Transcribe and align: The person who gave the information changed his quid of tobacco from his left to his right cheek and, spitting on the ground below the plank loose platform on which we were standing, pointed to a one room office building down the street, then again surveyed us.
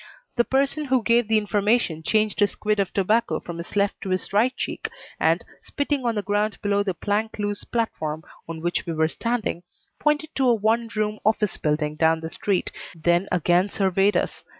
The 0.35 0.43
person 0.43 0.85
who 0.85 1.03
gave 1.03 1.27
the 1.27 1.37
information 1.37 2.01
changed 2.01 2.39
his 2.39 2.55
quid 2.55 2.79
of 2.79 2.91
tobacco 2.91 3.39
from 3.39 3.57
his 3.59 3.75
left 3.75 4.01
to 4.01 4.09
his 4.09 4.33
right 4.33 4.51
cheek 4.57 4.89
and, 5.19 5.45
spitting 5.61 6.07
on 6.07 6.15
the 6.15 6.23
ground 6.23 6.59
below 6.63 6.81
the 6.81 6.95
plank 6.95 7.37
loose 7.37 7.63
platform 7.63 8.23
on 8.49 8.61
which 8.61 8.87
we 8.87 8.93
were 8.93 9.07
standing, 9.07 9.61
pointed 9.99 10.33
to 10.33 10.47
a 10.49 10.55
one 10.55 10.89
room 10.95 11.19
office 11.23 11.55
building 11.57 11.97
down 11.97 12.21
the 12.21 12.31
street, 12.31 12.71
then 12.95 13.27
again 13.31 13.69
surveyed 13.69 14.17
us. 14.17 14.43